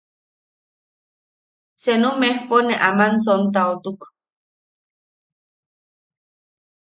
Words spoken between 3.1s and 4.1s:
sontaotuk.